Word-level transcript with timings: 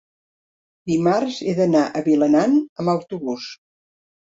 dimarts 0.91 1.37
he 1.43 1.53
d'anar 1.61 1.83
a 1.85 2.03
Vilanant 2.09 2.59
amb 2.85 2.95
autobús. 2.97 3.49